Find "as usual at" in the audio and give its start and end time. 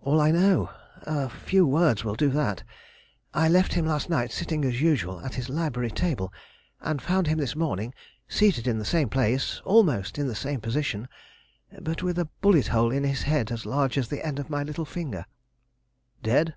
4.64-5.34